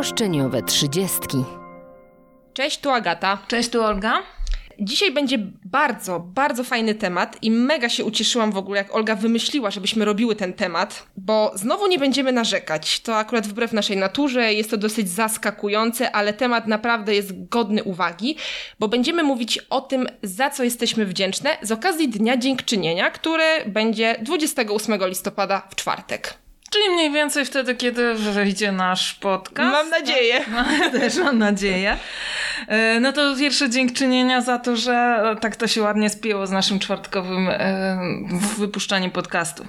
[0.00, 1.44] Roszczeniowe trzydziestki.
[2.52, 3.38] Cześć, tu Agata.
[3.48, 4.22] Cześć, tu Olga.
[4.78, 9.70] Dzisiaj będzie bardzo, bardzo fajny temat i mega się ucieszyłam w ogóle, jak Olga wymyśliła,
[9.70, 13.00] żebyśmy robiły ten temat, bo znowu nie będziemy narzekać.
[13.00, 18.36] To akurat wbrew naszej naturze, jest to dosyć zaskakujące, ale temat naprawdę jest godny uwagi,
[18.78, 24.16] bo będziemy mówić o tym, za co jesteśmy wdzięczne z okazji Dnia Dziękczynienia, który będzie
[24.22, 26.39] 28 listopada w czwartek.
[26.70, 29.72] Czyli mniej więcej wtedy, kiedy wyjdzie nasz podcast.
[29.72, 30.44] Mam nadzieję.
[30.50, 31.96] No, też mam nadzieję.
[32.68, 36.78] E, no to pierwsze dziękczynienia za to, że tak to się ładnie spięło z naszym
[36.78, 37.98] czwartkowym e,
[38.58, 39.66] wypuszczaniem podcastu.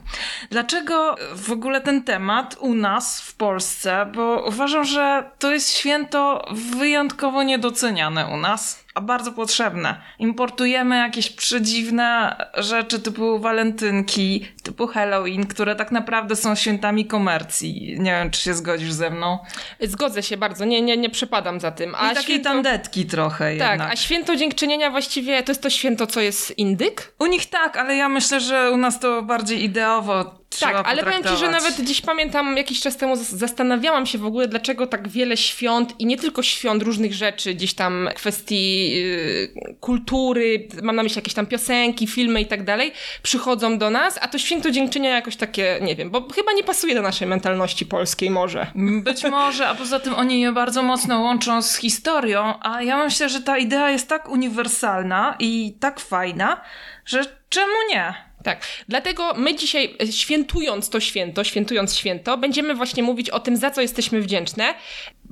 [0.50, 4.06] Dlaczego w ogóle ten temat u nas w Polsce?
[4.16, 10.02] Bo uważam, że to jest święto wyjątkowo niedoceniane u nas a bardzo potrzebne.
[10.20, 17.96] Importujemy jakieś przedziwne rzeczy typu walentynki, typu Halloween, które tak naprawdę są świętami komercji.
[18.00, 19.40] Nie wiem, czy się zgodzisz ze mną.
[19.82, 21.96] Zgodzę się bardzo, nie, nie, nie przepadam za tym.
[21.96, 22.50] A I takie święto...
[22.50, 23.92] tandetki trochę Tak, jednak.
[23.92, 27.14] a święto dziękczynienia właściwie to jest to święto, co jest indyk?
[27.20, 31.24] U nich tak, ale ja myślę, że u nas to bardziej ideowo tak, ale powiem
[31.24, 35.38] ci, że nawet dziś pamiętam jakiś czas temu zastanawiałam się w ogóle, dlaczego tak wiele
[35.38, 41.18] świąt i nie tylko świąt różnych rzeczy, gdzieś tam kwestii yy, kultury, mam na myśli
[41.18, 42.92] jakieś tam piosenki, filmy i tak dalej,
[43.24, 46.96] przychodzą do nas, a to święto dziękczynienia jakoś takie, nie wiem, bo chyba nie pasuje
[46.96, 48.68] do naszej mentalności polskiej może.
[49.04, 53.30] Być może, a poza tym oni je bardzo mocno łączą z historią, a ja myślę,
[53.30, 56.62] że ta idea jest tak uniwersalna i tak fajna,
[57.06, 58.31] że czemu nie?
[58.44, 63.58] Tak, dlatego my dzisiaj, e, świętując to święto, świętując święto, będziemy właśnie mówić o tym,
[63.58, 64.74] za co jesteśmy wdzięczne.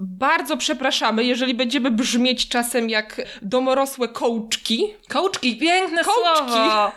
[0.01, 4.93] Bardzo przepraszamy, jeżeli będziemy brzmieć czasem jak domorosłe kołczki.
[5.09, 6.53] Kołczki, piękne kołczki.
[6.53, 6.91] słowo!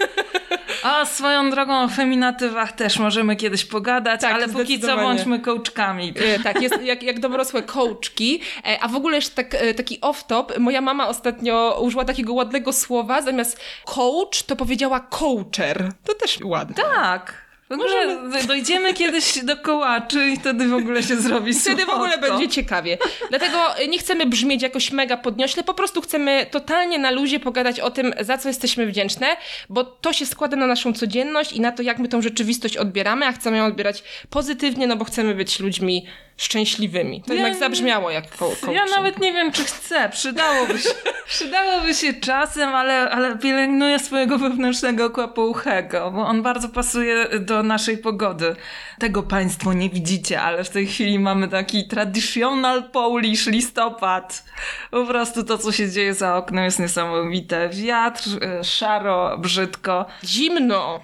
[0.83, 6.14] A swoją drogą o feminatywach też możemy kiedyś pogadać, tak, ale póki co bądźmy kołczkami.
[6.17, 8.41] E, tak, jest jak, jak domorosłe kołczki.
[8.64, 13.23] E, a w ogóle jeszcze tak, taki off-top, moja mama ostatnio użyła takiego ładnego słowa,
[13.23, 15.92] zamiast coach to powiedziała coacher.
[16.05, 16.74] To też ładne.
[16.74, 17.42] Tak.
[17.77, 22.48] Może dojdziemy kiedyś do kołaczy i wtedy w ogóle się zrobi Wtedy w ogóle będzie
[22.48, 22.98] ciekawie.
[23.30, 27.90] Dlatego nie chcemy brzmieć jakoś mega podniośle, po prostu chcemy totalnie na luzie pogadać o
[27.90, 29.27] tym, za co jesteśmy wdzięczne,
[29.68, 33.27] bo to się składa na naszą codzienność i na to, jak my tą rzeczywistość odbieramy,
[33.27, 36.06] a chcemy ją odbierać pozytywnie, no bo chcemy być ludźmi
[36.36, 37.22] szczęśliwymi.
[37.22, 40.08] To ja, jednak zabrzmiało jak ko Ja nawet nie wiem, czy chcę.
[40.08, 40.88] Przydałoby się,
[41.27, 47.98] przydałoby się czasem, ale, ale pielęgnuję swojego wewnętrznego kłapouchego, bo on bardzo pasuje do naszej
[47.98, 48.56] pogody.
[48.98, 54.45] Tego Państwo nie widzicie, ale w tej chwili mamy taki traditional Polish listopad.
[54.90, 57.68] Po prostu to, co się dzieje za oknem jest niesamowite.
[57.68, 60.06] Wiatr, e, szaro, brzydko.
[60.24, 61.00] Zimno.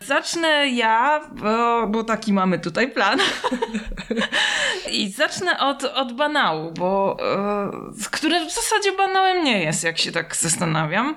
[0.00, 3.18] Zacznę ja, bo, bo taki mamy tutaj plan.
[4.92, 10.12] I zacznę od, od banału, bo e, który w zasadzie banałem nie jest, jak się
[10.12, 11.16] tak zastanawiam.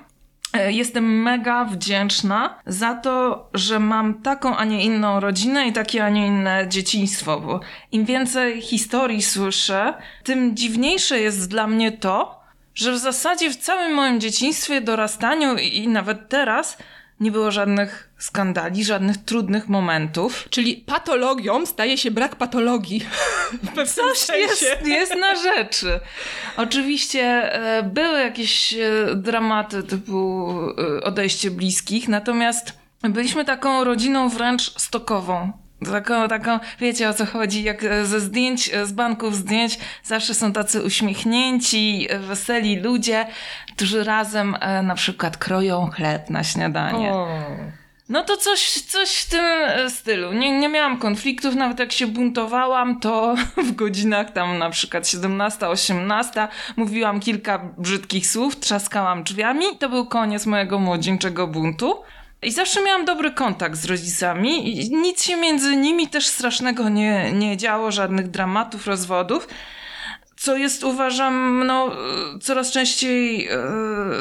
[0.58, 6.06] E, jestem mega wdzięczna za to, że mam taką, a nie inną rodzinę i takie,
[6.06, 7.60] a nie inne dzieciństwo, bo
[7.92, 12.40] im więcej historii słyszę, tym dziwniejsze jest dla mnie to,
[12.76, 16.78] że w zasadzie w całym moim dzieciństwie, dorastaniu i, i nawet teraz
[17.20, 20.48] nie było żadnych skandali, żadnych trudnych momentów.
[20.50, 23.00] Czyli patologią staje się brak patologii.
[23.54, 24.38] W pewnym Coś sensie.
[24.38, 26.00] Jest, jest na rzeczy.
[26.58, 27.24] Oczywiście
[27.54, 30.52] e, były jakieś e, dramaty typu
[31.00, 32.74] e, odejście bliskich, natomiast
[33.04, 35.67] byliśmy taką rodziną wręcz stokową.
[35.86, 40.84] Taką, taką, wiecie o co chodzi, jak ze zdjęć, z banków zdjęć zawsze są tacy
[40.84, 43.26] uśmiechnięci, weseli ludzie,
[43.76, 47.12] którzy razem e, na przykład kroją chleb na śniadanie.
[47.14, 47.28] O.
[48.10, 50.34] No to coś, coś w tym e, stylu.
[50.34, 53.36] Nie, nie miałam konfliktów, nawet jak się buntowałam, to
[53.70, 59.66] w godzinach tam na przykład 17, 18 mówiłam kilka brzydkich słów, trzaskałam drzwiami.
[59.80, 62.04] To był koniec mojego młodzieńczego buntu.
[62.42, 67.32] I zawsze miałam dobry kontakt z rodzicami i nic się między nimi też strasznego nie,
[67.32, 69.48] nie działo, żadnych dramatów, rozwodów
[70.38, 71.92] co jest uważam no,
[72.42, 73.50] coraz częściej yy,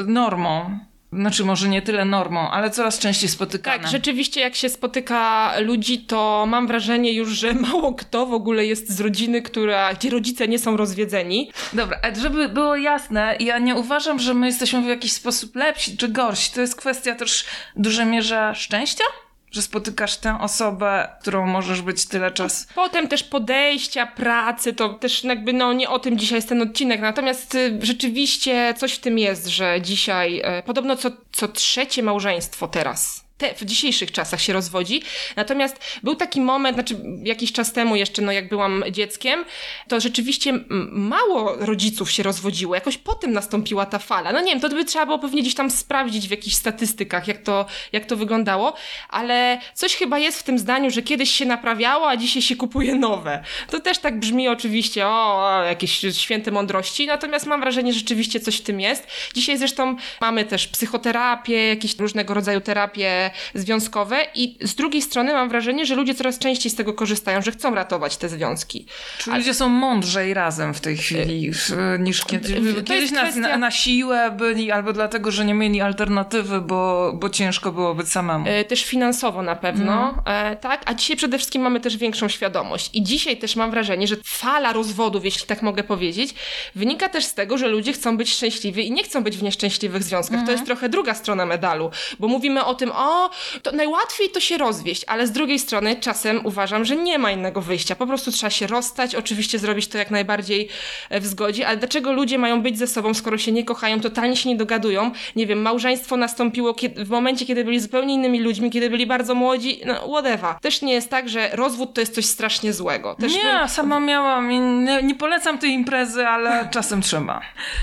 [0.06, 0.78] normą.
[1.12, 3.78] Znaczy, może nie tyle normą, ale coraz częściej spotykane.
[3.78, 8.66] Tak, rzeczywiście, jak się spotyka ludzi, to mam wrażenie już, że mało kto w ogóle
[8.66, 11.50] jest z rodziny, która, gdzie rodzice nie są rozwiedzeni.
[11.72, 16.08] Dobra, żeby było jasne, ja nie uważam, że my jesteśmy w jakiś sposób lepsi czy
[16.08, 16.52] gorsi.
[16.52, 17.44] To jest kwestia też
[17.76, 19.04] w dużej mierze szczęścia
[19.50, 22.66] że spotykasz tę osobę, którą możesz być tyle czasu.
[22.74, 27.00] Potem też podejścia, pracy, to też jakby no nie o tym dzisiaj jest ten odcinek,
[27.00, 32.68] natomiast y, rzeczywiście coś w tym jest, że dzisiaj y, podobno co, co trzecie małżeństwo
[32.68, 35.02] teraz te, w dzisiejszych czasach się rozwodzi.
[35.36, 39.44] Natomiast był taki moment, znaczy jakiś czas temu jeszcze, no jak byłam dzieckiem,
[39.88, 40.52] to rzeczywiście
[40.90, 42.74] mało rodziców się rozwodziło.
[42.74, 44.32] Jakoś potem nastąpiła ta fala.
[44.32, 47.42] No nie wiem, to by trzeba było pewnie gdzieś tam sprawdzić w jakichś statystykach, jak
[47.42, 48.74] to, jak to wyglądało,
[49.08, 52.94] ale coś chyba jest w tym zdaniu, że kiedyś się naprawiało, a dzisiaj się kupuje
[52.94, 53.44] nowe.
[53.70, 58.56] To też tak brzmi oczywiście, o, jakieś święte mądrości, natomiast mam wrażenie, że rzeczywiście coś
[58.56, 59.06] w tym jest.
[59.34, 65.48] Dzisiaj zresztą mamy też psychoterapię, jakieś różnego rodzaju terapie związkowe i z drugiej strony mam
[65.48, 68.86] wrażenie, że ludzie coraz częściej z tego korzystają, że chcą ratować te związki.
[69.18, 71.50] Czy ludzie są mądrzej razem w tej chwili
[71.98, 73.40] niż kiedy, kiedyś kwestia...
[73.40, 78.08] na, na siłę byli albo dlatego, że nie mieli alternatywy, bo, bo ciężko było być
[78.08, 78.44] samemu.
[78.48, 80.56] E, też finansowo na pewno, mm.
[80.56, 80.82] tak?
[80.86, 82.90] A dzisiaj przede wszystkim mamy też większą świadomość.
[82.92, 86.34] I dzisiaj też mam wrażenie, że fala rozwodów, jeśli tak mogę powiedzieć,
[86.74, 90.02] wynika też z tego, że ludzie chcą być szczęśliwi i nie chcą być w nieszczęśliwych
[90.02, 90.34] związkach.
[90.34, 90.46] Mm.
[90.46, 93.15] To jest trochę druga strona medalu, bo mówimy o tym, o,
[93.62, 97.60] to najłatwiej to się rozwieść, ale z drugiej strony czasem uważam, że nie ma innego
[97.60, 97.96] wyjścia.
[97.96, 100.68] Po prostu trzeba się rozstać, oczywiście zrobić to jak najbardziej
[101.10, 104.36] e, w zgodzie, ale dlaczego ludzie mają być ze sobą, skoro się nie kochają, totalnie
[104.36, 105.10] się nie dogadują?
[105.36, 109.34] Nie wiem, małżeństwo nastąpiło kiedy, w momencie, kiedy byli zupełnie innymi ludźmi, kiedy byli bardzo
[109.34, 110.54] młodzi, no whatever.
[110.60, 113.14] Też nie jest tak, że rozwód to jest coś strasznie złego.
[113.14, 113.68] Też nie, bym...
[113.68, 117.40] sama miałam i nie, nie polecam tej imprezy, ale czasem trzeba.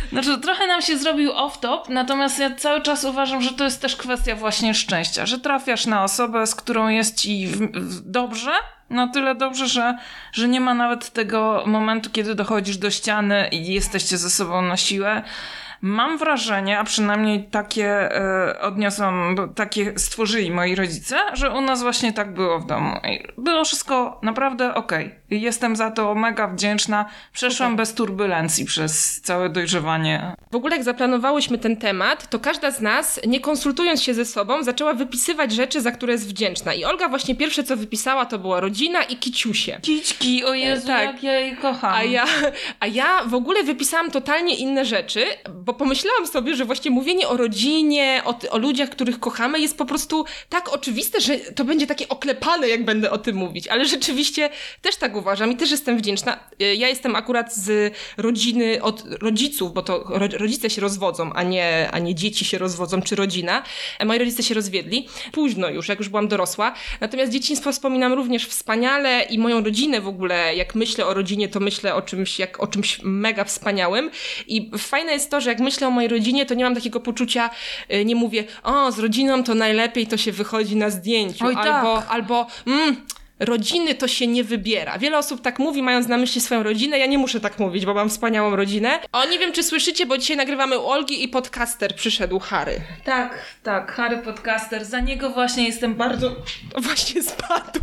[0.09, 3.95] Znaczy, trochę nam się zrobił off-top, natomiast ja cały czas uważam, że to jest też
[3.95, 8.51] kwestia właśnie szczęścia, że trafiasz na osobę, z którą jest ci w, w dobrze,
[8.89, 9.97] na tyle dobrze, że,
[10.31, 14.77] że nie ma nawet tego momentu, kiedy dochodzisz do ściany i jesteście ze sobą na
[14.77, 15.23] siłę.
[15.85, 22.13] Mam wrażenie, a przynajmniej takie e, odniosłam, takie stworzyli moi rodzice, że u nas właśnie
[22.13, 22.95] tak było w domu.
[23.37, 25.05] Było wszystko naprawdę okej.
[25.05, 25.23] Okay.
[25.29, 27.05] Jestem za to mega wdzięczna.
[27.33, 27.77] Przeszłam okay.
[27.77, 30.35] bez turbulencji przez całe dojrzewanie.
[30.51, 34.63] W ogóle jak zaplanowałyśmy ten temat, to każda z nas, nie konsultując się ze sobą,
[34.63, 36.73] zaczęła wypisywać rzeczy, za które jest wdzięczna.
[36.73, 39.79] I Olga właśnie pierwsze, co wypisała, to była rodzina i kiciusie.
[39.81, 41.05] Kićki, o Jezu, tak.
[41.05, 41.93] jak ja jej kocham.
[41.93, 42.25] A ja,
[42.79, 47.37] a ja w ogóle wypisałam totalnie inne rzeczy, bo pomyślałam sobie, że właśnie mówienie o
[47.37, 52.09] rodzinie, o, o ludziach, których kochamy jest po prostu tak oczywiste, że to będzie takie
[52.09, 53.67] oklepane, jak będę o tym mówić.
[53.67, 54.49] Ale rzeczywiście
[54.81, 56.39] też tak uważam i też jestem wdzięczna.
[56.61, 60.03] Y, ja jestem akurat z rodziny od rodziców, bo to
[60.37, 63.63] rodzice się rozwodzą, a nie, a nie dzieci się rozwodzą, czy rodzina.
[63.99, 65.07] E, moi rodzice się rozwiedli.
[65.31, 66.73] Późno już, jak już byłam dorosła.
[67.01, 71.59] Natomiast dzieciństwo wspominam również wspaniale i moją rodzinę w ogóle, jak myślę o rodzinie, to
[71.59, 74.11] myślę o czymś, jak o czymś mega wspaniałym.
[74.47, 77.49] I fajne jest to, że jak myślę o mojej rodzinie, to nie mam takiego poczucia,
[77.93, 81.45] y, nie mówię, o, z rodziną to najlepiej to się wychodzi na zdjęciu.
[81.45, 82.05] Oj, albo, tak.
[82.09, 82.95] albo, mm,
[83.39, 84.97] rodziny to się nie wybiera.
[84.97, 86.99] Wiele osób tak mówi, mając na myśli swoją rodzinę.
[86.99, 88.99] Ja nie muszę tak mówić, bo mam wspaniałą rodzinę.
[89.11, 92.81] O, nie wiem, czy słyszycie, bo dzisiaj nagrywamy u Olgi i podcaster przyszedł Harry.
[93.03, 94.85] Tak, tak, Harry podcaster.
[94.85, 96.35] Za niego właśnie jestem bardzo...
[96.83, 97.79] Właśnie spadł.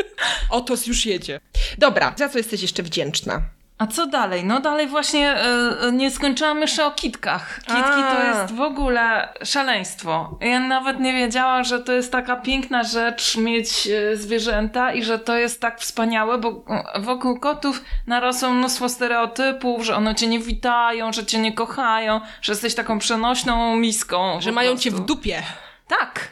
[0.50, 1.40] Otos już jedzie.
[1.78, 3.42] Dobra, za co jesteś jeszcze wdzięczna?
[3.82, 4.44] A co dalej?
[4.44, 5.36] No dalej właśnie
[5.82, 7.58] yy, nie skończyłam jeszcze o kitkach.
[7.58, 8.14] Kitki A.
[8.14, 10.38] to jest w ogóle szaleństwo.
[10.40, 15.18] Ja nawet nie wiedziałam, że to jest taka piękna rzecz mieć yy, zwierzęta i że
[15.18, 16.64] to jest tak wspaniałe, bo
[17.00, 22.52] wokół kotów narosło mnóstwo stereotypów, że one cię nie witają, że cię nie kochają, że
[22.52, 24.40] jesteś taką przenośną miską.
[24.40, 24.84] Że mają prostu.
[24.84, 25.42] cię w dupie.
[25.88, 26.28] Tak.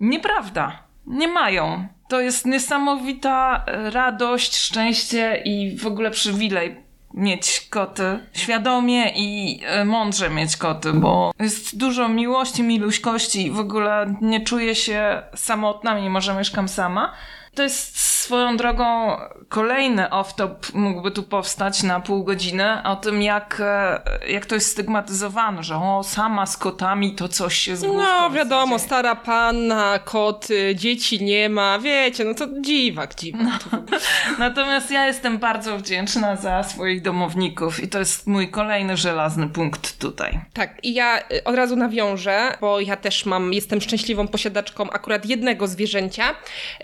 [0.00, 0.82] Nieprawda.
[1.06, 1.88] Nie mają.
[2.08, 6.87] To jest niesamowita radość, szczęście i w ogóle przywilej
[7.18, 13.58] mieć koty, świadomie i e, mądrze mieć koty, bo jest dużo miłości, miluśkości i w
[13.58, 17.12] ogóle nie czuję się samotna, mimo że mieszkam sama.
[17.54, 17.98] To jest
[18.28, 19.16] swoją drogą
[19.48, 24.70] kolejny off-top mógłby tu powstać na pół godziny o tym, jak, e, jak to jest
[24.70, 30.74] stygmatyzowane, że o, sama z kotami to coś się z No wiadomo, stara panna, koty,
[30.74, 33.42] dzieci nie ma, wiecie, no to dziwak, dziwak.
[33.72, 33.78] No.
[34.38, 39.98] Natomiast ja jestem bardzo wdzięczna za swoich domowników i to jest mój kolejny żelazny punkt
[39.98, 40.40] tutaj.
[40.52, 45.26] Tak, i ja y, od razu nawiążę, bo ja też mam, jestem szczęśliwą posiadaczką akurat
[45.26, 46.30] jednego zwierzęcia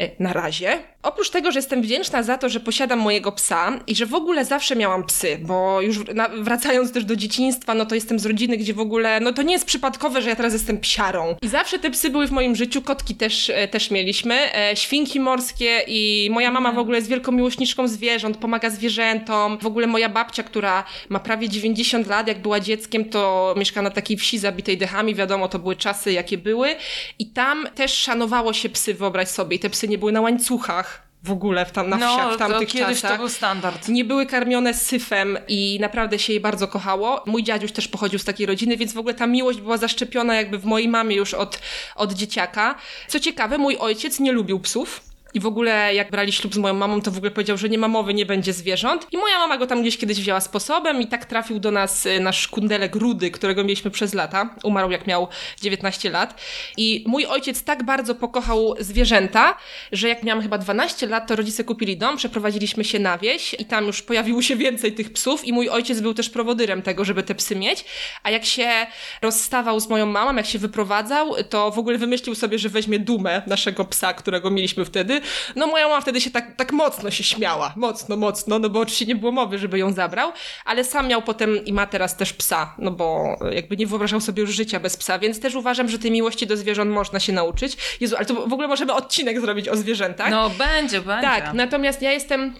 [0.00, 0.78] y, na razie.
[1.02, 4.44] Oprócz tego, że jestem wdzięczna za to, że posiadam mojego psa i że w ogóle
[4.44, 5.98] zawsze miałam psy, bo już
[6.38, 9.52] wracając też do dzieciństwa, no to jestem z rodziny, gdzie w ogóle, no to nie
[9.52, 11.36] jest przypadkowe, że ja teraz jestem psiarą.
[11.42, 15.20] I zawsze te psy były w moim życiu, kotki też, e, też mieliśmy, e, świnki
[15.20, 19.58] morskie i moja mama w ogóle jest wielką miłośniczką zwierząt, pomaga zwierzętom.
[19.58, 23.90] W ogóle moja babcia, która ma prawie 90 lat, jak była dzieckiem, to mieszka na
[23.90, 26.76] takiej wsi zabitej dechami, wiadomo, to były czasy, jakie były.
[27.18, 31.04] I tam też szanowało się psy, wyobraź sobie, i te psy nie były na łańcuchach
[31.24, 33.10] w ogóle w tam na no, wsiach w tamtych to kiedyś czasach.
[33.10, 33.88] to był standard.
[33.88, 37.22] Nie były karmione syfem i naprawdę się jej bardzo kochało.
[37.26, 40.58] Mój dziadziuś też pochodził z takiej rodziny, więc w ogóle ta miłość była zaszczepiona jakby
[40.58, 41.60] w mojej mamie już od,
[41.96, 42.74] od dzieciaka.
[43.08, 45.13] Co ciekawe, mój ojciec nie lubił psów.
[45.34, 47.78] I w ogóle jak brali ślub z moją mamą, to w ogóle powiedział, że nie
[47.78, 49.06] ma mowy, nie będzie zwierząt.
[49.12, 52.20] I moja mama go tam gdzieś kiedyś wzięła sposobem i tak trafił do nas y,
[52.20, 54.54] nasz kundelek Rudy, którego mieliśmy przez lata.
[54.62, 55.28] Umarł jak miał
[55.60, 56.40] 19 lat.
[56.76, 59.56] I mój ojciec tak bardzo pokochał zwierzęta,
[59.92, 63.64] że jak miałam chyba 12 lat, to rodzice kupili dom, przeprowadziliśmy się na wieś i
[63.64, 67.22] tam już pojawiło się więcej tych psów i mój ojciec był też prowodyrem tego, żeby
[67.22, 67.84] te psy mieć.
[68.22, 68.86] A jak się
[69.22, 73.42] rozstawał z moją mamą, jak się wyprowadzał, to w ogóle wymyślił sobie, że weźmie dumę
[73.46, 75.23] naszego psa, którego mieliśmy wtedy.
[75.56, 77.72] No moja mama wtedy się tak, tak mocno się śmiała.
[77.76, 80.32] Mocno, mocno, no bo oczywiście nie było mowy, żeby ją zabrał,
[80.64, 84.40] ale sam miał potem i ma teraz też psa, no bo jakby nie wyobrażał sobie
[84.40, 87.76] już życia bez psa, więc też uważam, że tej miłości do zwierząt można się nauczyć.
[88.00, 90.30] Jezu, ale to w ogóle możemy odcinek zrobić o zwierzętach.
[90.30, 91.28] No będzie, będzie.
[91.28, 92.54] Tak, natomiast ja jestem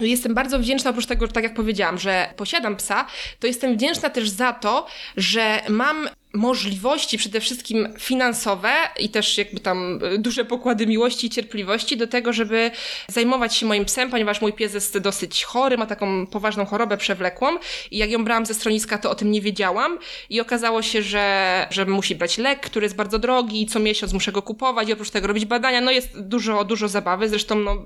[0.00, 3.06] Jestem bardzo wdzięczna, oprócz tego, że tak jak powiedziałam, że posiadam psa,
[3.40, 9.60] to jestem wdzięczna też za to, że mam możliwości przede wszystkim finansowe i też jakby
[9.60, 12.70] tam e, duże pokłady miłości i cierpliwości do tego, żeby
[13.08, 17.48] zajmować się moim psem, ponieważ mój pies jest dosyć chory, ma taką poważną chorobę przewlekłą
[17.90, 19.98] i jak ją brałam ze schroniska, to o tym nie wiedziałam
[20.30, 24.12] i okazało się, że, że musi brać lek, który jest bardzo drogi i co miesiąc
[24.12, 25.80] muszę go kupować i oprócz tego robić badania.
[25.80, 27.76] No jest dużo, dużo zabawy, zresztą no,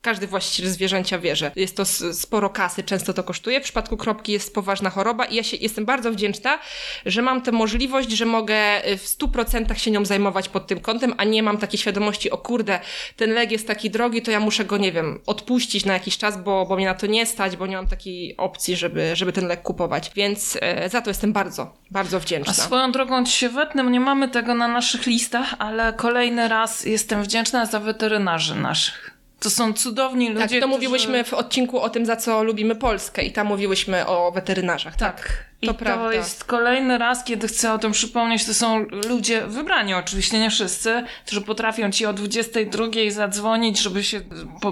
[0.00, 3.60] każdy właściciel zwierzęcia wie, że jest to sporo kasy, często to kosztuje.
[3.60, 6.58] W przypadku kropki jest poważna choroba i ja się, jestem bardzo wdzięczna,
[7.06, 10.80] że mam tę możliwość możliwość, że mogę y, w 100% się nią zajmować pod tym
[10.80, 12.80] kątem, a nie mam takiej świadomości, o kurde,
[13.16, 16.42] ten lek jest taki drogi, to ja muszę go, nie wiem, odpuścić na jakiś czas,
[16.42, 19.46] bo, bo mnie na to nie stać, bo nie mam takiej opcji, żeby, żeby ten
[19.46, 20.10] lek kupować.
[20.14, 22.52] Więc e, za to jestem bardzo, bardzo wdzięczna.
[22.52, 26.84] A swoją drogą ci się wetnę, nie mamy tego na naszych listach, ale kolejny raz
[26.84, 29.13] jestem wdzięczna za weterynarzy naszych.
[29.44, 30.40] To są cudowni ludzie.
[30.40, 30.68] Tak, to którzy...
[30.68, 34.96] mówiłyśmy w odcinku o tym, za co lubimy Polskę i tam mówiłyśmy o weterynarzach.
[34.96, 35.44] Tak, tak.
[35.66, 36.04] to I prawda.
[36.04, 40.50] to jest kolejny raz, kiedy chcę o tym przypomnieć, to są ludzie wybrani oczywiście, nie
[40.50, 44.20] wszyscy, którzy potrafią ci o 22 zadzwonić, żeby się,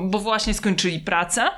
[0.00, 1.50] bo właśnie skończyli pracę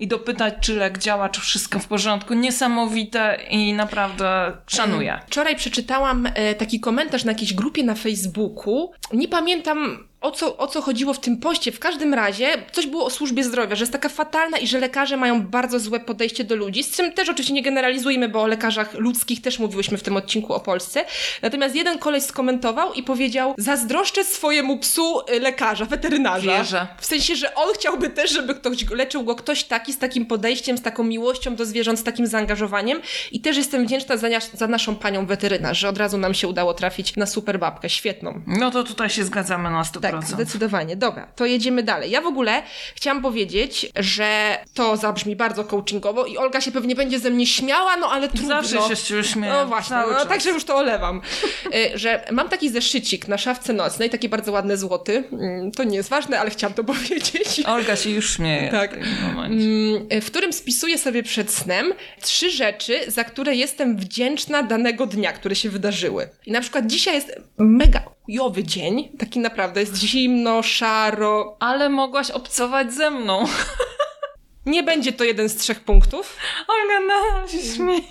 [0.00, 2.34] i dopytać, czy lek działa, czy wszystko w porządku.
[2.34, 5.20] Niesamowite i naprawdę szanuję.
[5.26, 8.92] Wczoraj przeczytałam e, taki komentarz na jakiejś grupie na Facebooku.
[9.12, 11.72] Nie pamiętam o co, o co chodziło w tym poście.
[11.72, 15.16] W każdym razie coś było o służbie zdrowia, że jest taka fatalna i że lekarze
[15.16, 18.94] mają bardzo złe podejście do ludzi, z czym też oczywiście nie generalizujmy, bo o lekarzach
[18.94, 21.04] ludzkich też mówiłyśmy w tym odcinku o Polsce.
[21.42, 26.58] Natomiast jeden koleś skomentował i powiedział, zazdroszczę swojemu psu y, lekarza, weterynarza.
[26.58, 26.86] Wierzę.
[26.98, 30.78] W sensie, że on chciałby też, żeby ktoś leczył go ktoś taki, z takim podejściem,
[30.78, 33.00] z taką miłością do zwierząt, z takim zaangażowaniem
[33.32, 36.74] i też jestem wdzięczna za, za naszą panią weterynarz, że od razu nam się udało
[36.74, 38.40] trafić na super babkę, świetną.
[38.46, 40.00] No to tutaj się zgadzamy na 100%.
[40.00, 40.96] Tak, zdecydowanie.
[40.96, 42.10] Dobra, to jedziemy dalej.
[42.10, 42.62] Ja w ogóle
[42.94, 47.96] chciałam powiedzieć, że to zabrzmi bardzo coachingowo i Olga się pewnie będzie ze mnie śmiała,
[47.96, 48.48] no ale trudno.
[48.48, 49.52] Zawsze się z ciebie śmieję.
[49.52, 51.20] No właśnie, no, także już to olewam.
[51.74, 55.24] Y, że mam taki zeszycik na szafce nocnej, taki bardzo ładny złoty.
[55.32, 57.62] Mm, to nie jest ważne, ale chciałam to powiedzieć.
[57.66, 58.70] Olga się już śmieje.
[58.70, 59.04] Tak.
[59.04, 65.06] W, mm, w którym spisuję sobie przed snem trzy rzeczy, za które jestem wdzięczna danego
[65.06, 66.28] dnia, które się wydarzyły.
[66.46, 71.56] I na przykład dzisiaj jest mega jowy dzień, taki naprawdę jest zimno, szaro.
[71.60, 73.44] Ale mogłaś obcować ze mną.
[74.66, 76.36] Nie będzie to jeden z trzech punktów.
[76.68, 78.02] Olga, no, się śmieje.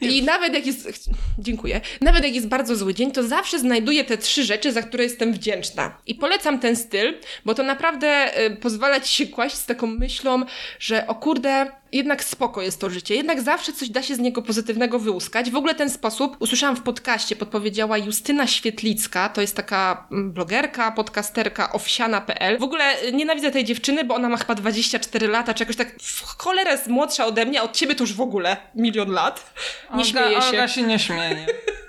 [0.00, 4.18] I nawet jak jest, dziękuję, nawet jak jest bardzo zły dzień, to zawsze znajduję te
[4.18, 5.98] trzy rzeczy, za które jestem wdzięczna.
[6.06, 10.44] I polecam ten styl, bo to naprawdę y, pozwala ci się kłaść z taką myślą,
[10.78, 14.42] że o kurde, jednak spoko jest to życie, jednak zawsze coś da się z niego
[14.42, 15.50] pozytywnego wyłuskać.
[15.50, 20.92] W ogóle ten sposób usłyszałam w podcaście, podpowiedziała Justyna Świetlicka, to jest taka mm, blogerka,
[20.92, 22.58] podcasterka owsiana.pl.
[22.58, 26.02] W ogóle y, nienawidzę tej dziewczyny, bo ona ma chyba 24 lata, czy jakoś tak
[26.02, 29.52] w cholerę jest młodsza ode mnie, a od ciebie to już w ogóle milion lat.
[29.90, 30.48] Nie Olga, śmieje się.
[30.48, 31.46] Olga się nie śmieje.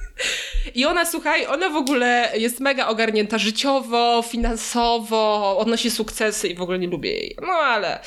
[0.75, 6.61] I ona, słuchaj, ona w ogóle jest mega ogarnięta życiowo, finansowo, odnosi sukcesy i w
[6.61, 7.37] ogóle nie lubię jej.
[7.41, 7.99] No ale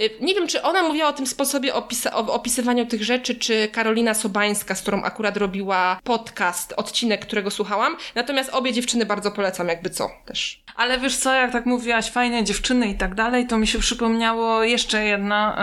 [0.00, 4.14] y, nie wiem, czy ona mówiła o tym sposobie opisa- opisywaniu tych rzeczy, czy Karolina
[4.14, 7.96] Sobańska, z którą akurat robiła podcast, odcinek, którego słuchałam.
[8.14, 10.62] Natomiast obie dziewczyny bardzo polecam, jakby co też.
[10.76, 14.64] Ale wiesz co, jak tak mówiłaś, fajne dziewczyny i tak dalej, to mi się przypomniało
[14.64, 15.56] jeszcze jedna,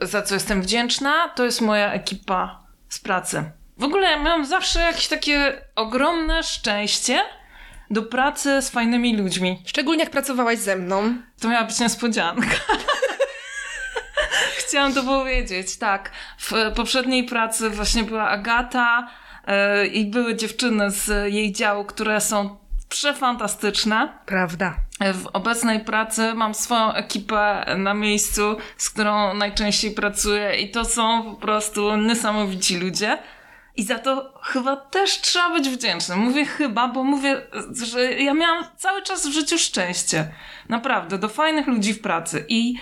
[0.00, 3.44] yy, za co jestem wdzięczna, to jest moja ekipa z pracy.
[3.78, 7.20] W ogóle ja miałam zawsze jakieś takie ogromne szczęście
[7.90, 9.62] do pracy z fajnymi ludźmi.
[9.66, 11.14] Szczególnie jak pracowałaś ze mną.
[11.40, 12.46] To miała być niespodzianka.
[14.58, 16.10] Chciałam to powiedzieć, tak.
[16.38, 19.08] W poprzedniej pracy właśnie była Agata
[19.46, 22.58] yy, i były dziewczyny z jej działu, które są
[22.88, 24.18] przefantastyczne.
[24.26, 24.74] Prawda.
[25.14, 31.22] w obecnej pracy mam swoją ekipę na miejscu, z którą najczęściej pracuję i to są
[31.22, 33.18] po prostu niesamowici ludzie.
[33.78, 36.18] I za to chyba też trzeba być wdzięcznym.
[36.18, 37.42] Mówię chyba, bo mówię,
[37.84, 40.32] że ja miałam cały czas w życiu szczęście.
[40.68, 42.44] Naprawdę, do fajnych ludzi w pracy.
[42.48, 42.74] I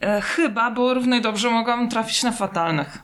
[0.00, 2.98] e, chyba, bo równie dobrze mogłam trafić na fatalnych.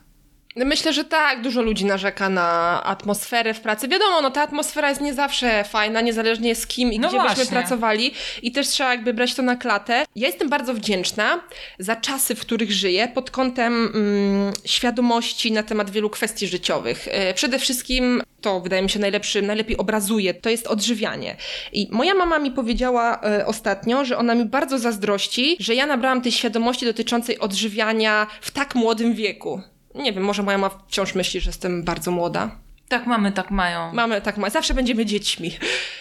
[0.56, 3.88] Myślę, że tak, dużo ludzi narzeka na atmosferę w pracy.
[3.88, 7.36] Wiadomo, no ta atmosfera jest nie zawsze fajna, niezależnie z kim i No gdzie właśnie.
[7.44, 10.04] byśmy pracowali i też trzeba jakby brać to na klatę.
[10.16, 11.40] Ja jestem bardzo wdzięczna
[11.78, 17.08] za czasy, w których żyję pod kątem mm, świadomości na temat wielu kwestii życiowych.
[17.10, 21.36] E, Przede wszystkim to wydaje mi się najlepszy, najlepiej obrazuje, to jest odżywianie.
[21.72, 26.22] I moja mama mi powiedziała e, ostatnio, że ona mi bardzo zazdrości, że ja nabrałam
[26.22, 29.62] tej świadomości dotyczącej odżywiania w tak młodym wieku.
[29.94, 32.56] Nie wiem, może moja mama wciąż myśli, że jestem bardzo młoda.
[32.90, 33.92] Tak mamy, tak mają.
[33.92, 35.50] Mamy, tak ma, zawsze będziemy dziećmi.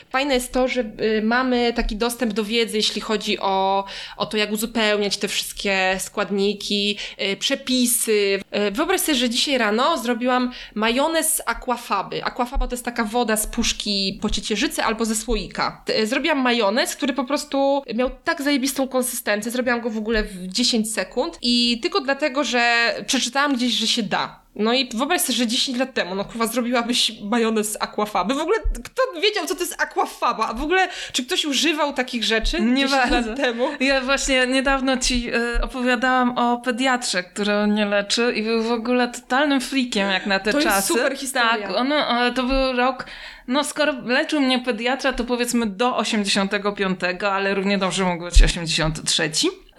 [0.09, 3.85] Fajne jest to, że y, mamy taki dostęp do wiedzy, jeśli chodzi o,
[4.17, 8.39] o to, jak uzupełniać te wszystkie składniki, y, przepisy.
[8.67, 12.23] Y, wyobraź sobie, że dzisiaj rano zrobiłam majonez z aquafaby.
[12.23, 15.83] Aquafaba to jest taka woda z puszki po ciecierzycy albo ze słoika.
[16.03, 19.51] Zrobiłam majonez, który po prostu miał tak zajebistą konsystencję.
[19.51, 24.03] Zrobiłam go w ogóle w 10 sekund i tylko dlatego, że przeczytałam gdzieś, że się
[24.03, 24.38] da.
[24.55, 28.33] No i wyobraź sobie, że 10 lat temu, no kurwa, zrobiłabyś majonez z aquafaby.
[28.33, 30.47] W ogóle kto wiedział, co to jest aquafaba?
[30.47, 33.29] A w ogóle, czy ktoś używał takich rzeczy Nie 10 bardzo.
[33.29, 33.67] lat temu?
[33.79, 39.07] Ja właśnie niedawno ci y, opowiadałam o pediatrze, który mnie leczy i był w ogóle
[39.07, 40.87] totalnym freakiem jak na te To jest czasy.
[40.87, 41.67] super historia.
[41.67, 43.05] Tak, on, e, to był rok,
[43.47, 46.99] no skoro leczył mnie pediatra, to powiedzmy do 85,
[47.31, 49.31] ale równie dobrze mógł być 83.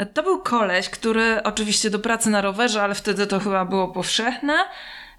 [0.07, 4.55] To był koleś, który oczywiście do pracy na rowerze, ale wtedy to chyba było powszechne.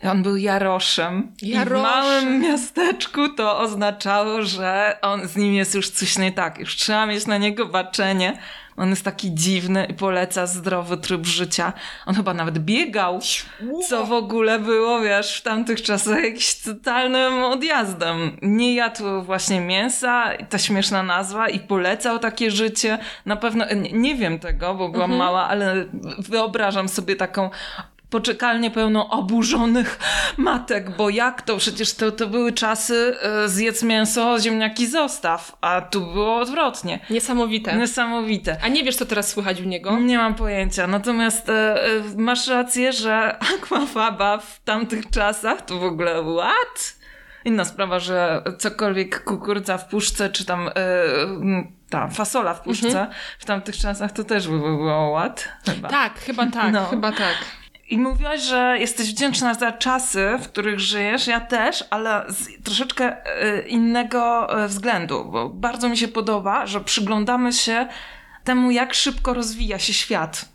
[0.03, 1.31] On był Jaroszem.
[1.41, 6.59] I w małym miasteczku to oznaczało, że on z nim jest już coś nie tak.
[6.59, 8.38] Już trzeba mieć na niego baczenie.
[8.77, 11.73] On jest taki dziwny i poleca zdrowy tryb życia.
[12.05, 13.19] On chyba nawet biegał,
[13.89, 18.37] co w ogóle było, wiesz, w tamtych czasach jakimś totalnym odjazdem.
[18.41, 22.97] Nie jadł właśnie mięsa, ta śmieszna nazwa, i polecał takie życie.
[23.25, 25.85] Na pewno, nie, nie wiem tego, bo byłam mała, ale
[26.19, 27.49] wyobrażam sobie taką
[28.12, 30.00] poczekalnię pełną oburzonych
[30.38, 31.58] matek, bo jak to?
[31.58, 37.00] Przecież to, to były czasy e, zjedz mięso, ziemniaki zostaw, a tu było odwrotnie.
[37.10, 37.78] Niesamowite.
[37.78, 38.58] Niesamowite.
[38.63, 40.00] A nie wiesz, co teraz słychać u niego?
[40.00, 40.88] Nie mam pojęcia.
[40.88, 47.02] Natomiast e, e, masz rację, że aquafaba w tamtych czasach to w ogóle what?
[47.45, 50.71] Inna sprawa, że cokolwiek kukurydza w puszce, czy tam e,
[51.89, 53.08] ta fasola w puszce
[53.39, 55.50] w tamtych czasach to też by było what?
[55.65, 55.89] Chyba.
[55.89, 56.86] Tak, chyba tak, No.
[56.86, 57.36] chyba tak.
[57.91, 61.27] I mówiłaś, że jesteś wdzięczna za czasy, w których żyjesz.
[61.27, 66.82] Ja też, ale z troszeczkę e, innego e, względu, bo bardzo mi się podoba, że
[66.82, 67.88] przyglądamy się
[68.43, 70.45] temu, jak szybko rozwija się świat.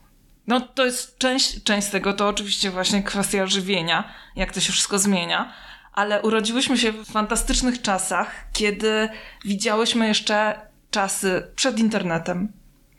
[0.47, 4.99] No to jest część, część tego, to oczywiście właśnie kwestia żywienia, jak to się wszystko
[4.99, 5.53] zmienia,
[5.93, 9.09] ale urodziłyśmy się w fantastycznych czasach, kiedy
[9.45, 12.53] widziałyśmy jeszcze czasy przed internetem.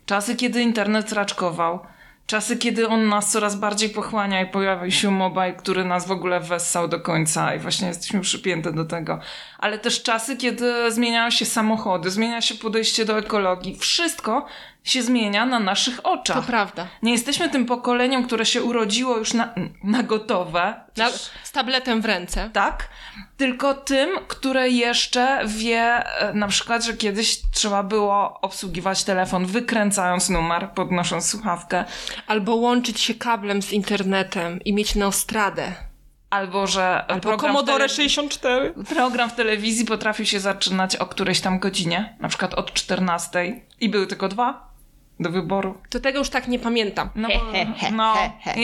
[0.06, 1.80] Czasy, kiedy internet raczkował.
[2.28, 6.40] Czasy, kiedy on nas coraz bardziej pochłania i pojawił się mobile, który nas w ogóle
[6.40, 9.20] wessał do końca i właśnie jesteśmy przypięte do tego.
[9.60, 13.78] Ale też czasy, kiedy zmieniają się samochody, zmienia się podejście do ekologii.
[13.78, 14.46] Wszystko
[14.90, 16.46] się zmienia na naszych To oczach.
[16.46, 16.88] prawda.
[17.04, 20.74] Nie jesteśmy tym pokoleniem, które się urodziło już na, na gotowe.
[20.98, 21.10] Na,
[21.44, 22.50] z tabletem w ręce.
[22.54, 22.90] Tak,
[23.38, 25.82] tylko tym, które jeszcze wie
[26.20, 31.86] e, na przykład, że kiedyś trzeba było obsługiwać telefon wykręcając numer, podnosząc słuchawkę,
[32.28, 35.74] Albo łączyć się kablem z internetem i mieć neostradę.
[36.30, 38.74] albo że Albo Commodore tele- 64.
[38.96, 43.90] program w telewizji potrafił się zaczynać o którejś tam godzinie, na przykład od 14 i
[43.90, 44.68] były tylko dwa
[45.20, 45.78] do wyboru.
[45.90, 47.10] To tego już tak nie pamiętam.
[47.16, 47.52] No, bo,
[47.92, 48.16] no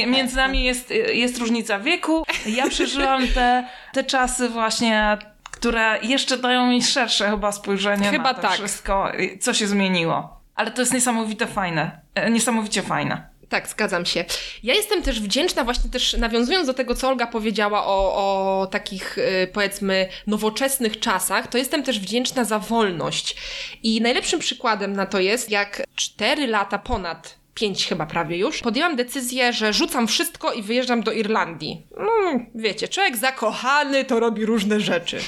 [0.08, 2.24] między nami jest, jest różnica wieku.
[2.46, 5.18] Ja przeżyłam te, te czasy właśnie,
[5.52, 8.52] które jeszcze dają mi szersze chyba spojrzenie Chyba na to tak.
[8.52, 10.40] wszystko, co się zmieniło.
[10.56, 12.02] Ale to jest niesamowite fajne.
[12.16, 13.33] E, Niesamowicie fajne.
[13.54, 14.26] Tak, zgadzam się.
[14.64, 19.18] Ja jestem też wdzięczna, właśnie też nawiązując do tego, co Olga powiedziała o, o takich,
[19.18, 23.36] y, powiedzmy, nowoczesnych czasach, to jestem też wdzięczna za wolność.
[23.84, 27.43] I najlepszym przykładem na to jest, jak 4 lata ponad.
[27.54, 28.62] Pięć chyba prawie już.
[28.62, 31.82] Podjęłam decyzję, że rzucam wszystko i wyjeżdżam do Irlandii.
[31.98, 35.20] No, wiecie, człowiek zakochany to robi różne rzeczy.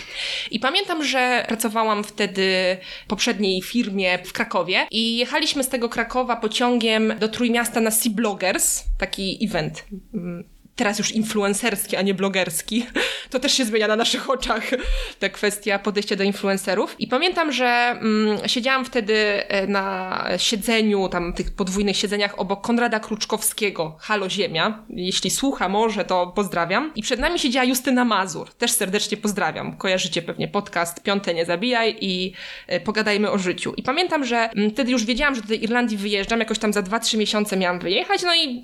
[0.52, 6.36] I pamiętam, że pracowałam wtedy w poprzedniej firmie w Krakowie i jechaliśmy z tego Krakowa
[6.36, 9.86] pociągiem do Trójmiasta na Sea Bloggers, taki event.
[10.76, 12.86] Teraz już influencerski, a nie blogerski.
[13.30, 14.64] To też się zmienia na naszych oczach,
[15.20, 16.96] ta kwestia podejścia do influencerów.
[17.00, 19.16] I pamiętam, że mm, siedziałam wtedy
[19.48, 24.84] e, na siedzeniu, tam tych podwójnych siedzeniach obok Konrada Kruczkowskiego, Halo Ziemia.
[24.90, 26.92] Jeśli słucha może, to pozdrawiam.
[26.96, 28.54] I przed nami siedziała Justyna Mazur.
[28.54, 29.78] Też serdecznie pozdrawiam.
[29.78, 32.34] Kojarzycie pewnie podcast Piąte Nie Zabijaj i
[32.68, 33.74] e, pogadajmy o życiu.
[33.78, 36.82] I pamiętam, że mm, wtedy już wiedziałam, że do tej Irlandii wyjeżdżam, jakoś tam za
[36.82, 38.62] 2-3 miesiące miałam wyjechać, no i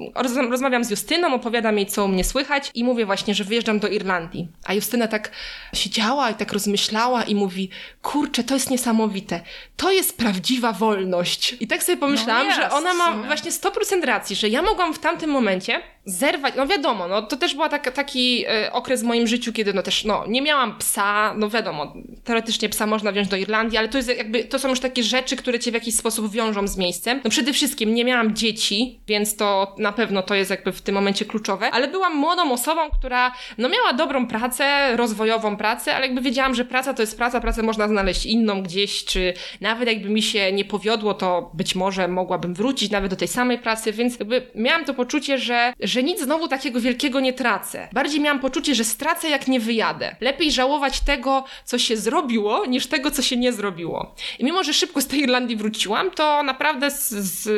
[0.50, 4.48] rozmawiam z Justyną, opowiadam jej, co mnie słychać i mówię właśnie, że wyjeżdżam do Irlandii.
[4.66, 5.32] A Justyna tak
[5.74, 7.70] siedziała i tak rozmyślała i mówi,
[8.02, 9.42] kurczę, to jest niesamowite.
[9.78, 11.56] To jest prawdziwa wolność.
[11.60, 15.00] I tak sobie pomyślałam, no że ona ma właśnie 100% racji, że ja mogłam w
[15.00, 19.28] tamtym momencie zerwać, no wiadomo, no to też był tak, taki y, okres w moim
[19.28, 23.38] życiu, kiedy no też, no nie miałam psa, no wiadomo, teoretycznie psa można wziąć do
[23.38, 26.32] Irlandii, ale to jest jakby, to są już takie rzeczy, które cię w jakiś sposób
[26.32, 27.22] wiążą z miejscem.
[27.24, 30.96] No przede wszystkim nie miałam dzieci, więc to na pewno to jest jakby w tym
[30.96, 36.22] momencie kluczowe, ale byłam młodą osobą, która no miała dobrą pracę, rozwojową pracę, ale jakby
[36.22, 40.22] wiedziałam, że praca to jest praca, pracę można znaleźć inną gdzieś, czy nawet jakby mi
[40.22, 44.48] się nie powiodło, to być może mogłabym wrócić nawet do tej samej pracy, więc jakby
[44.56, 47.88] miałam to poczucie, że że nic znowu takiego wielkiego nie tracę.
[47.94, 50.16] Bardziej miałam poczucie, że stracę jak nie wyjadę.
[50.22, 54.16] Lepiej żałować tego, co się zrobiło, niż tego, co się nie zrobiło.
[54.40, 57.50] I mimo, że szybko z tej Irlandii wróciłam, to naprawdę z, z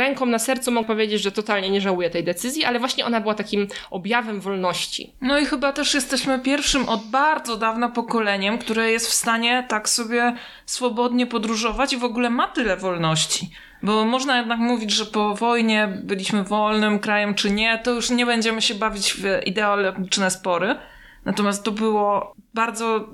[0.00, 3.34] ręką na sercu mogę powiedzieć, że totalnie nie żałuję tej decyzji, ale właśnie ona była
[3.34, 5.12] takim objawem wolności.
[5.20, 9.88] No i chyba też jesteśmy pierwszym od bardzo dawna pokoleniem, które jest w stanie tak
[9.88, 10.34] sobie
[10.66, 13.50] swobodnie podróżować i w ogóle ma tyle wolności.
[13.82, 18.26] Bo można jednak mówić, że po wojnie byliśmy wolnym krajem czy nie, to już nie
[18.26, 20.76] będziemy się bawić w ideologiczne spory.
[21.24, 23.04] Natomiast to było bardzo y,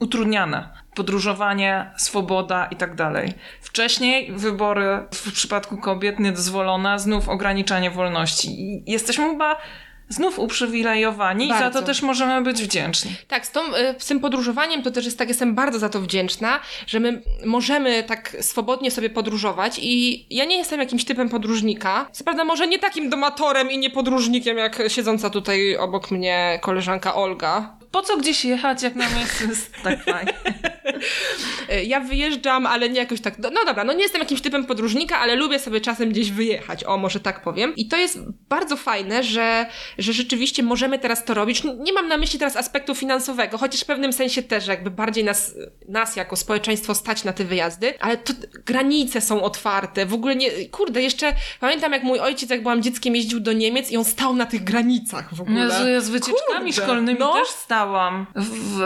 [0.00, 0.68] utrudniane.
[0.94, 3.32] Podróżowanie, swoboda i tak dalej.
[3.60, 8.48] Wcześniej wybory w przypadku kobiet niedozwolone, znów ograniczanie wolności.
[8.60, 9.56] I jesteśmy chyba
[10.10, 11.68] znów uprzywilejowani bardzo.
[11.68, 13.10] i za to też możemy być wdzięczni.
[13.28, 16.00] Tak, z, tą, y, z tym podróżowaniem to też jest tak, jestem bardzo za to
[16.00, 22.08] wdzięczna, że my możemy tak swobodnie sobie podróżować i ja nie jestem jakimś typem podróżnika.
[22.12, 27.14] Co prawda może nie takim domatorem i nie podróżnikiem, jak siedząca tutaj obok mnie koleżanka
[27.14, 30.32] Olga, po co gdzieś jechać, jak na miejscu jest tak fajnie?
[31.86, 33.38] ja wyjeżdżam, ale nie jakoś tak.
[33.38, 36.84] No dobra, no nie jestem jakimś typem podróżnika, ale lubię sobie czasem gdzieś wyjechać.
[36.84, 37.76] O, może tak powiem.
[37.76, 39.66] I to jest bardzo fajne, że,
[39.98, 41.62] że rzeczywiście możemy teraz to robić.
[41.78, 45.54] Nie mam na myśli teraz aspektu finansowego, chociaż w pewnym sensie też jakby bardziej nas,
[45.88, 48.32] nas jako społeczeństwo stać na te wyjazdy, ale to
[48.66, 50.06] granice są otwarte.
[50.06, 50.68] W ogóle nie.
[50.68, 54.36] Kurde, jeszcze pamiętam, jak mój ojciec, jak byłam dzieckiem, jeździł do Niemiec i on stał
[54.36, 55.60] na tych granicach w ogóle.
[55.60, 56.82] Jezu, z wycieczkami Kurde.
[56.82, 57.32] szkolnymi no.
[57.32, 58.26] też stał stałam.
[58.34, 58.80] W,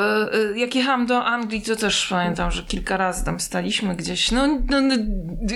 [0.55, 4.31] y, jak jechałam do Anglii, to też pamiętam, że kilka razy tam staliśmy gdzieś.
[4.31, 4.95] No, no, no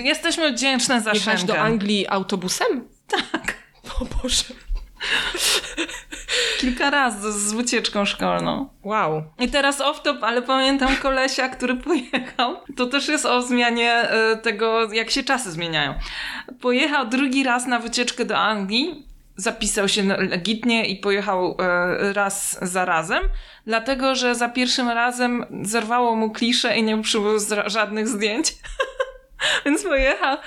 [0.03, 2.87] jesteśmy wdzięczne za Jechałaś do Anglii autobusem?
[3.07, 3.59] Tak.
[3.99, 4.43] O Boże.
[6.59, 8.69] Kilka razy z wycieczką szkolną.
[8.83, 9.23] Wow.
[9.39, 12.55] I teraz off-top, ale pamiętam kolesia, który pojechał.
[12.75, 15.93] To też jest o zmianie y, tego, jak się czasy zmieniają.
[16.61, 22.85] Pojechał drugi raz na wycieczkę do Anglii zapisał się legitnie i pojechał e, raz za
[22.85, 23.23] razem,
[23.65, 28.53] dlatego że za pierwszym razem zerwało mu kliszę i nie przybył żadnych zdjęć.
[29.65, 30.37] Więc pojechał,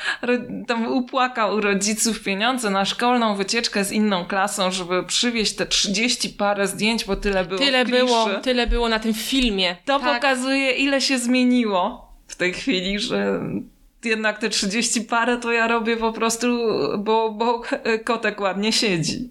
[0.67, 6.29] tam upłakał u rodziców pieniądze na szkolną wycieczkę z inną klasą, żeby przywieźć te 30
[6.29, 9.77] parę zdjęć, bo tyle było Tyle było, tyle było na tym filmie.
[9.85, 10.15] To tak.
[10.15, 13.41] pokazuje, ile się zmieniło w tej chwili, że
[14.05, 16.47] jednak te 30 parę to ja robię po prostu,
[16.99, 17.63] bo, bo
[18.05, 19.31] kotek ładnie siedzi.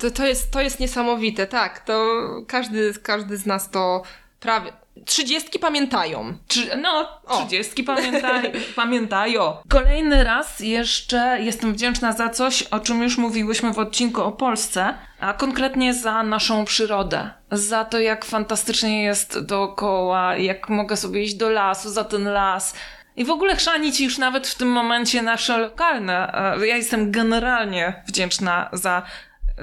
[0.00, 1.80] To, to, jest, to jest niesamowite, tak.
[1.80, 4.02] To każdy, każdy z nas to
[4.40, 4.72] prawie.
[5.04, 6.34] Trzydziestki pamiętają.
[6.82, 9.56] no, trzydziestki pamiętaj, pamiętają.
[9.68, 14.94] Kolejny raz jeszcze jestem wdzięczna za coś, o czym już mówiłyśmy w odcinku o Polsce,
[15.20, 17.30] a konkretnie za naszą przyrodę.
[17.52, 22.74] Za to, jak fantastycznie jest dookoła, jak mogę sobie iść do lasu, za ten las,
[23.20, 26.32] i w ogóle chrzanić już nawet w tym momencie nasze lokalne.
[26.34, 29.02] E, ja jestem generalnie wdzięczna za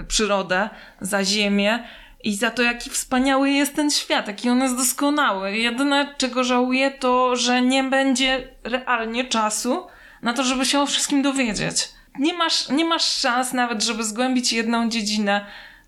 [0.07, 0.69] przyrodę,
[1.01, 1.83] za ziemię
[2.23, 5.57] i za to, jaki wspaniały jest ten świat, jaki on jest doskonały.
[5.57, 9.87] Jedyne, czego żałuję, to, że nie będzie realnie czasu
[10.21, 11.89] na to, żeby się o wszystkim dowiedzieć.
[12.19, 15.45] Nie masz, nie masz szans nawet, żeby zgłębić jedną dziedzinę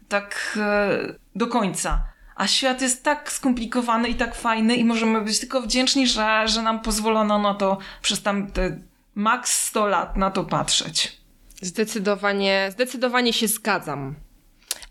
[0.07, 0.89] tak e,
[1.35, 2.01] do końca.
[2.39, 6.61] A świat jest tak skomplikowany i tak fajny i możemy być tylko wdzięczni, że, że
[6.61, 8.79] nam pozwolono na to przez tam te
[9.15, 11.17] maks 100 lat na to patrzeć.
[11.61, 14.15] Zdecydowanie, zdecydowanie się zgadzam.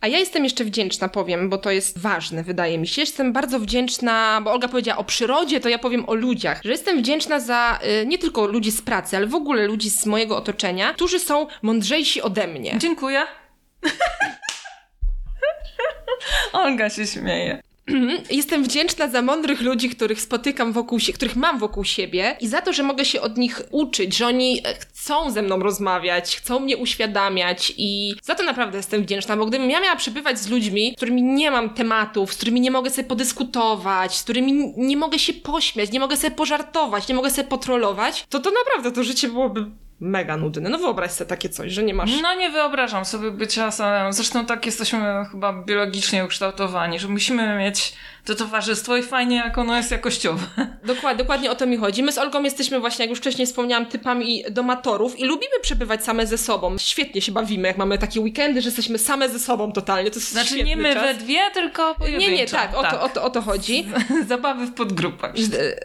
[0.00, 3.02] A ja jestem jeszcze wdzięczna, powiem, bo to jest ważne, wydaje mi się.
[3.02, 6.60] Jestem bardzo wdzięczna, bo Olga powiedziała o przyrodzie, to ja powiem o ludziach.
[6.64, 10.06] Że jestem wdzięczna za y, nie tylko ludzi z pracy, ale w ogóle ludzi z
[10.06, 12.74] mojego otoczenia, którzy są mądrzejsi ode mnie.
[12.78, 13.22] Dziękuję.
[16.52, 17.62] Olga się śmieje.
[18.30, 22.60] Jestem wdzięczna za mądrych ludzi, których spotykam wokół siebie, których mam wokół siebie i za
[22.60, 26.76] to, że mogę się od nich uczyć, że oni chcą ze mną rozmawiać, chcą mnie
[26.76, 30.96] uświadamiać i za to naprawdę jestem wdzięczna, bo gdybym ja miała przebywać z ludźmi, z
[30.96, 35.32] którymi nie mam tematów, z którymi nie mogę sobie podyskutować, z którymi nie mogę się
[35.32, 39.66] pośmiać, nie mogę sobie pożartować, nie mogę sobie potrolować, to to naprawdę to życie byłoby
[40.00, 40.70] mega nudne.
[40.70, 42.10] No wyobraź sobie takie coś, że nie masz...
[42.22, 44.12] No nie wyobrażam sobie bycia samym.
[44.12, 47.94] Zresztą tak jesteśmy chyba biologicznie ukształtowani, że musimy mieć
[48.28, 50.46] to towarzystwo i fajnie jak ono jest jakościowe.
[50.84, 52.02] Dokładnie, dokładnie o to mi chodzi.
[52.02, 56.26] My z Olgą jesteśmy właśnie, jak już wcześniej wspomniałam, typami domatorów i lubimy przebywać same
[56.26, 56.78] ze sobą.
[56.78, 60.10] Świetnie się bawimy, jak mamy takie weekendy, że jesteśmy same ze sobą totalnie.
[60.10, 61.02] To jest Znaczy nie my czas.
[61.02, 62.30] we dwie, tylko pojedynczo.
[62.30, 63.86] Nie, nie, tak, o, To, o, to, o to chodzi.
[64.28, 65.32] Zabawy w podgrupach.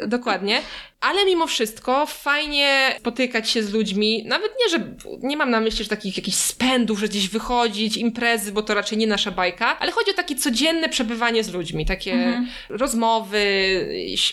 [0.07, 0.61] Dokładnie.
[1.03, 4.85] Ale mimo wszystko fajnie spotykać się z ludźmi, nawet nie, że
[5.21, 8.97] nie mam na myśli, że takich jakichś spędów, że gdzieś wychodzić, imprezy, bo to raczej
[8.97, 12.32] nie nasza bajka, ale chodzi o takie codzienne przebywanie z ludźmi, takie mhm.
[12.69, 13.45] Rozmowy,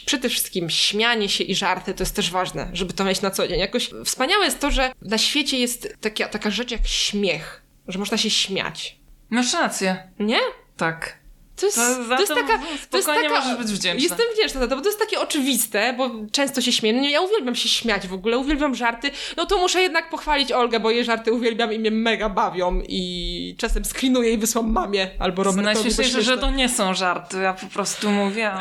[0.06, 3.48] przede wszystkim śmianie się i żarty, to jest też ważne, żeby to mieć na co
[3.48, 3.60] dzień.
[3.60, 8.16] Jakoś wspaniałe jest to, że na świecie jest taka, taka rzecz jak śmiech, że można
[8.16, 8.96] się śmiać.
[9.30, 10.08] Masz rację.
[10.18, 10.38] Nie?
[10.76, 11.19] Tak.
[11.60, 12.60] To jest, to, to jest taka.
[12.90, 14.02] To jest taka, możesz być wdzięczna.
[14.02, 17.00] Jestem wdzięczna za to, bo to jest takie oczywiste, bo często się śmieję.
[17.00, 19.10] No, ja uwielbiam się śmiać w ogóle, uwielbiam żarty.
[19.36, 23.54] No to muszę jednak pochwalić Olgę, bo jej żarty uwielbiam i mnie mega bawią i
[23.58, 27.66] czasem skrinuję i wysłam mamie albo robię Najśmieszniejsze, że to nie są żarty, ja po
[27.66, 28.52] prostu mówię,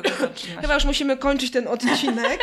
[0.62, 2.40] Chyba już musimy kończyć ten odcinek.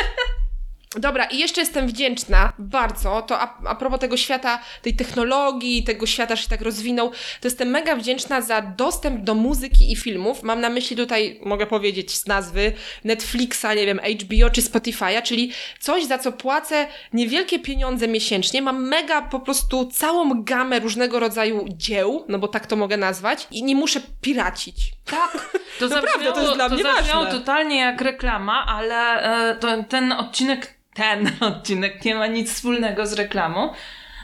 [0.95, 6.05] Dobra, i jeszcze jestem wdzięczna bardzo, to a, a propos tego świata, tej technologii, tego
[6.05, 10.43] świata, że się tak rozwinął, to jestem mega wdzięczna za dostęp do muzyki i filmów.
[10.43, 12.73] Mam na myśli tutaj, mogę powiedzieć z nazwy,
[13.03, 18.61] Netflixa, nie wiem, HBO czy Spotify'a, czyli coś, za co płacę niewielkie pieniądze miesięcznie.
[18.61, 23.47] Mam mega po prostu całą gamę różnego rodzaju dzieł, no bo tak to mogę nazwać,
[23.51, 24.75] i nie muszę piracić.
[25.05, 25.49] Tak,
[25.79, 27.31] to Naprawdę, to jest dla to mnie ważne.
[27.31, 29.21] totalnie jak reklama, ale
[29.51, 33.73] e, to, ten odcinek ten odcinek nie ma nic wspólnego z reklamą.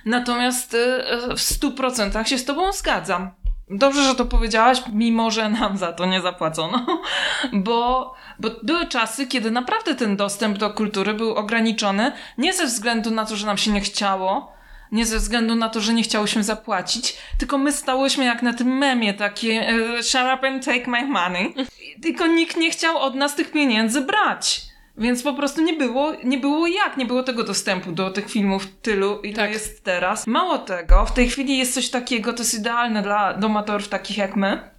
[0.06, 3.32] Natomiast y, w stu procentach się z Tobą zgadzam.
[3.70, 6.86] Dobrze, że to powiedziałaś, mimo że nam za to nie zapłacono,
[7.54, 13.12] bo, bo były czasy, kiedy naprawdę ten dostęp do kultury był ograniczony, nie ze względu
[13.12, 14.54] na to, że nam się nie chciało,
[14.92, 18.78] nie ze względu na to, że nie chciałyśmy zapłacić, tylko my stałyśmy jak na tym
[18.78, 21.56] memie takie uh, shut up and take my money.
[22.02, 24.75] Tylko nikt nie chciał od nas tych pieniędzy brać.
[24.98, 28.68] Więc po prostu nie było, nie było jak, nie było tego dostępu do tych filmów
[28.82, 29.52] tylu, ile tak.
[29.52, 30.28] jest teraz.
[30.28, 34.36] Mało tego, w tej chwili jest coś takiego, to jest idealne dla domatorów takich jak
[34.36, 34.70] my,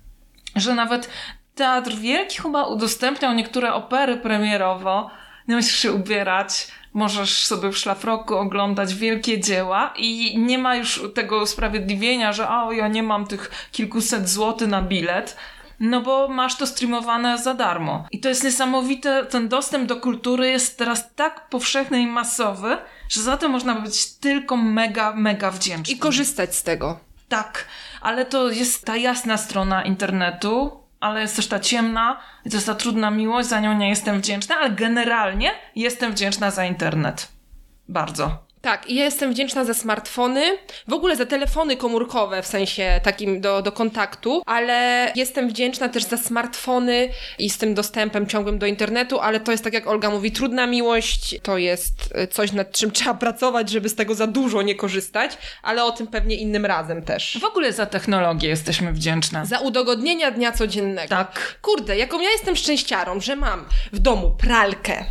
[0.57, 1.11] że nawet
[1.55, 5.11] Teatr Wielki chyba udostępniał niektóre opery premierowo,
[5.49, 11.03] nie musisz się ubierać, możesz sobie w szlafroku oglądać wielkie dzieła i nie ma już
[11.15, 15.37] tego usprawiedliwienia, że o, ja nie mam tych kilkuset złotych na bilet,
[15.81, 18.07] no bo masz to streamowane za darmo.
[18.11, 23.23] I to jest niesamowite, ten dostęp do kultury jest teraz tak powszechny i masowy, że
[23.23, 25.95] za to można być tylko mega, mega wdzięczny.
[25.95, 27.01] I korzystać z tego.
[27.29, 27.67] Tak,
[28.01, 32.67] ale to jest ta jasna strona internetu, ale jest też ta ciemna i to jest
[32.67, 37.29] ta trudna miłość, za nią nie jestem wdzięczna, ale generalnie jestem wdzięczna za internet.
[37.89, 38.46] Bardzo.
[38.67, 43.41] Tak, i ja jestem wdzięczna za smartfony, w ogóle za telefony komórkowe, w sensie takim
[43.41, 48.67] do, do kontaktu, ale jestem wdzięczna też za smartfony i z tym dostępem ciągłym do
[48.67, 52.73] internetu, ale to jest tak jak Olga mówi, trudna miłość, to jest y, coś nad
[52.73, 56.67] czym trzeba pracować, żeby z tego za dużo nie korzystać, ale o tym pewnie innym
[56.67, 57.39] razem też.
[57.41, 59.47] W ogóle za technologię jesteśmy wdzięczne.
[59.47, 61.09] Za udogodnienia dnia codziennego.
[61.09, 61.59] Tak.
[61.63, 65.05] Kurde, jaką ja jestem szczęściarą, że mam w domu pralkę,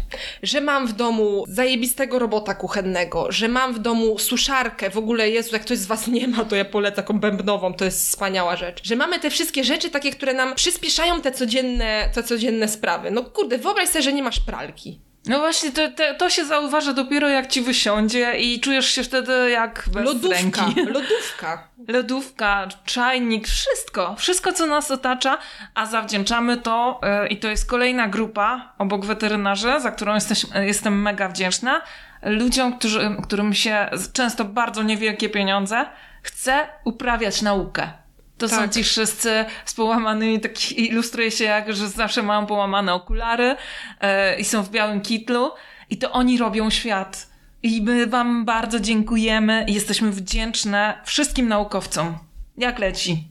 [0.44, 5.30] że mam w domu zajebistego robota kuchennego, że że mam w domu suszarkę, w ogóle
[5.30, 8.56] Jezu, jak ktoś z Was nie ma, to ja polecę taką bębnową, to jest wspaniała
[8.56, 8.82] rzecz.
[8.84, 13.12] Że mamy te wszystkie rzeczy takie, które nam przyspieszają te codzienne, te codzienne sprawy.
[13.12, 15.00] No kurde, wyobraź sobie, że nie masz pralki.
[15.26, 19.50] No właśnie, to, to, to, się zauważa dopiero jak ci wysiądzie i czujesz się wtedy
[19.50, 20.82] jak bez lodówka, ręki.
[21.00, 21.68] Lodówka.
[21.88, 24.16] Lodówka, czajnik, wszystko.
[24.18, 25.38] Wszystko, co nas otacza,
[25.76, 31.02] a zawdzięczamy to yy, i to jest kolejna grupa obok weterynarzy, za którą jesteś, jestem
[31.02, 31.82] mega wdzięczna,
[32.26, 35.86] ludziom, którzy, którym się często bardzo niewielkie pieniądze
[36.22, 37.92] chce uprawiać naukę.
[38.38, 38.60] To tak.
[38.60, 43.56] są ci wszyscy z połamanymi, tak ilustruje się jak, że zawsze mają połamane okulary
[44.02, 44.08] yy,
[44.40, 45.52] i są w białym kitlu
[45.90, 47.30] i to oni robią świat.
[47.64, 52.18] I my wam bardzo dziękujemy i jesteśmy wdzięczne wszystkim naukowcom.
[52.58, 53.28] Jak leci?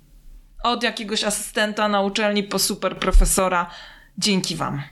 [0.63, 3.71] Od jakiegoś asystenta na uczelni po super profesora.
[4.19, 4.83] Dzięki wam.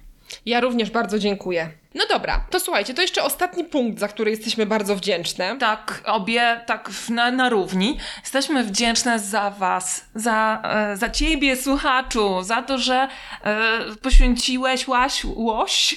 [0.46, 1.68] Ja również bardzo dziękuję.
[1.94, 5.56] No dobra, to słuchajcie, to jeszcze ostatni punkt, za który jesteśmy bardzo wdzięczne.
[5.58, 7.98] Tak, obie tak na, na równi.
[8.20, 13.08] Jesteśmy wdzięczne za Was, za, e, za Ciebie, słuchaczu, za to, że
[13.44, 13.68] e,
[14.02, 15.96] poświęciłeś łaś, łoś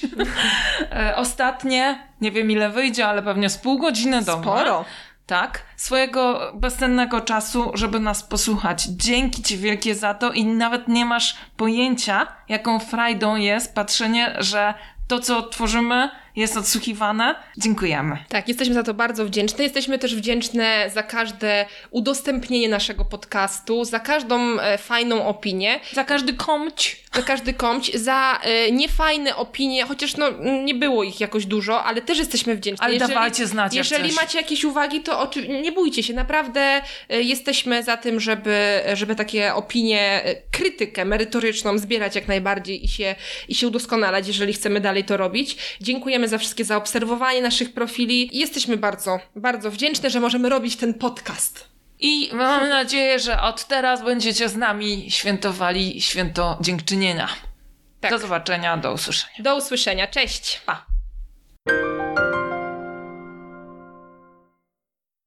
[0.92, 4.84] e, ostatnie, nie wiem ile wyjdzie, ale pewnie z pół godziny do Sporo.
[5.26, 8.84] Tak, swojego bezcennego czasu, żeby nas posłuchać.
[8.84, 14.74] Dzięki Ci wielkie za to i nawet nie masz pojęcia, jaką frajdą jest patrzenie, że
[15.08, 17.34] to, co tworzymy, jest odsłuchiwane.
[17.56, 18.18] Dziękujemy.
[18.28, 19.64] Tak, jesteśmy za to bardzo wdzięczne.
[19.64, 26.32] Jesteśmy też wdzięczne za każde udostępnienie naszego podcastu, za każdą e, fajną opinię, Za każdy
[26.32, 26.96] komć.
[27.14, 30.26] za każdy komć, za e, niefajne opinie, chociaż no,
[30.64, 32.86] nie było ich jakoś dużo, ale też jesteśmy wdzięczni.
[32.86, 34.16] Ale dawajcie znać, Jeżeli coś.
[34.16, 35.30] macie jakieś uwagi, to
[35.62, 36.60] nie bójcie się, naprawdę
[37.08, 43.14] e, jesteśmy za tym, żeby, żeby takie opinie, krytykę merytoryczną zbierać jak najbardziej i się,
[43.48, 45.56] i się udoskonalać, jeżeli chcemy dalej to robić.
[45.80, 51.68] Dziękujemy za wszystkie zaobserwowanie naszych profili jesteśmy bardzo, bardzo wdzięczne, że możemy robić ten podcast.
[51.98, 57.28] I mam nadzieję, że od teraz będziecie z nami świętowali święto dziękczynienia.
[58.00, 58.10] Tak.
[58.10, 59.34] Do zobaczenia, do usłyszenia.
[59.38, 60.60] Do usłyszenia, cześć!
[60.66, 60.86] Pa!